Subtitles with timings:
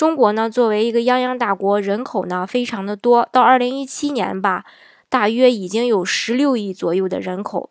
[0.00, 4.64] 中国呢，作为一个泱泱大国，人口呢非常的多，到二零一七年吧，
[5.10, 7.68] 大约已经有十六亿左右的人口。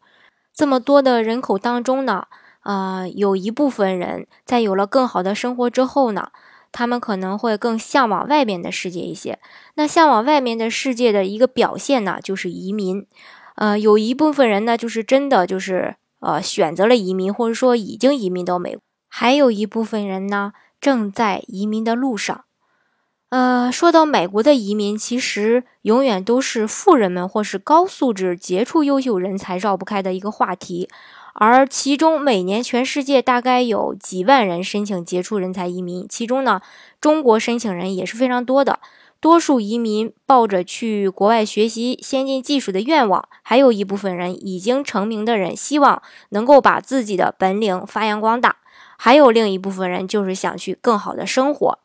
[0.53, 2.27] 这么多的人口当中呢，
[2.65, 6.29] 呃，有一部分人在有了更好的生活之后呢，
[6.71, 9.39] 他们可能会更向往外面的世界一些。
[9.73, 13.07] 那向往外面的世界的一个表现呢，就是移民。
[13.55, 18.81] 呃，有一部分人呢，就是真的就是呃选择了移民，或者说已经移民到美国。
[19.07, 20.53] 还有一部分人呢。
[20.79, 22.45] 正在移民的路上，
[23.29, 30.89] 呃，说到美国的移民，其实永远都是富人们或是高素质、杰出、优秀人才绕不开的一个话题。
[31.33, 36.61] 而其中，每年全世界大概有几万人申请杰出人才移民，其中呢，
[36.99, 38.79] 中国申请人也是非常多的。
[39.21, 48.58] 多数移民抱着去国外学习先进技术的愿望，还有一部分人已经成名的人，希望能够把自己的本领发扬光大。
[49.01, 51.79] 还有另一部分人就是想去更好的生活。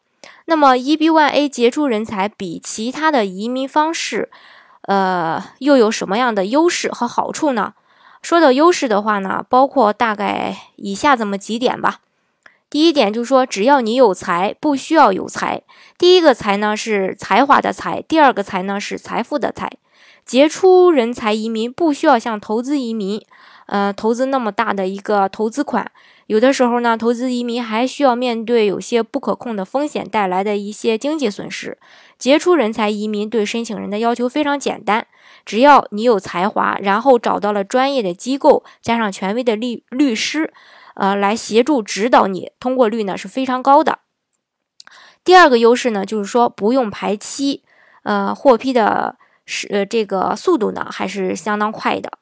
[0.47, 4.31] 那么，EB-1A 杰出人才比其他的移民方式，
[4.83, 7.75] 呃，又有什么样的优势和好处呢？
[8.21, 12.01] 说到优势的话呢，包括大概以下这么几点吧。
[12.69, 15.63] 第一点就是说，只要你有才，不需要有才。
[15.97, 19.71] 第一个才呢是才华的才，第二个才呢是财富的才。
[20.27, 23.25] 杰出人才移民不需要像投资移民，
[23.67, 25.91] 呃，投资那么大的一个投资款。
[26.27, 31.77] 有的时候呢，投资移民还需要面对有些不可控的风险带来的一些经济损失。
[32.19, 35.07] 杰出人才移民对申请人的要求非常简单，
[35.45, 40.55] 只要你有才华，然后找到了专业的机构，加上权威的律律师，
[40.95, 43.99] 呃，来协助指导你，通过率呢是非常高的。
[45.23, 47.63] 第二个优势呢，就是说不用排期，
[48.05, 52.13] 呃，获批的是呃这个速度呢还是相当快的，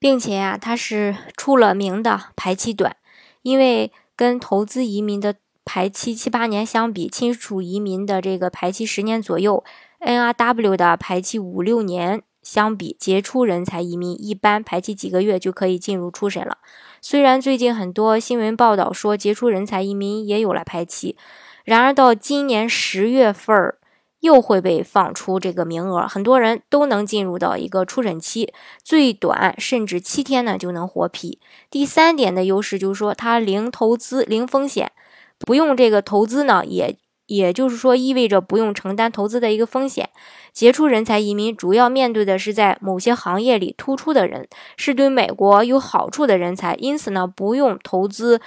[0.00, 2.96] 并且啊，它是出了名的排期短。
[3.42, 9.62] 因为跟投资移民的排期七八年相比，亲属移民的这个排期十年左右
[10.00, 16.58] ，NRW 的排期五六年相比，杰出人才移民一般排期几个月就可以进入初审了。
[17.00, 21.16] 虽然最近很多新闻报道说杰出人才移民也有了排期，
[21.64, 23.76] 然而到今年十月份儿。
[24.20, 31.38] 又会被放出这个名额，很多人都能进入到一个初审期，最短甚至七天呢就能获批。
[31.70, 34.92] 第三点的优势就是说，它零投资、零风险，
[35.38, 40.10] 不用这个投资呢，也也就是说意味着不用承担投资的一个风险。
[40.52, 48.40] 杰出人才移民主要面对的是在某些行业里突出的人，是对美国有好处的人才，因此呢，不用投资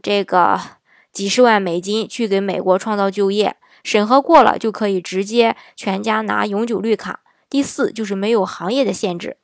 [0.00, 0.58] 这个
[1.12, 3.56] 几十万美金去给美国创造就业。
[3.82, 7.20] 审核过了就可以直接全家拿永久绿卡。
[7.50, 9.38] 第四就是没有行业的限制，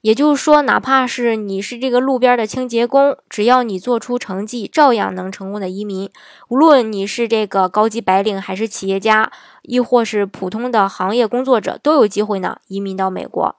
[0.00, 6.10] 也就是说，哪怕是你是这个路边的清洁工，只要你做出成绩，照样能成功的移民。
[6.48, 9.30] 无论你是这个高级白领，还是企业家，
[9.62, 13.56] 亦或是普通的行业工作者，都有机会呢移民到美国。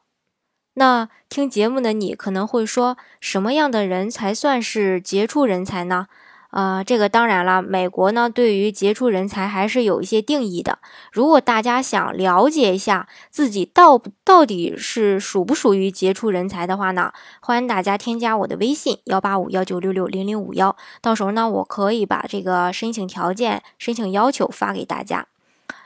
[0.74, 6.08] 那听节目的你可能会说，什么样的人才算是杰出人才呢？
[6.56, 10.80] 呃，这个当然了，美国呢对于杰出人才还是有一些定义的。
[11.12, 17.12] 如果大家想了解一下自己到到底是属不属于杰出人才的话呢，
[17.42, 25.28] 欢迎大家添加我的微信幺八五幺九六六零零五幺，到时候呢我可以把这个申请条件、申请要求发给大家。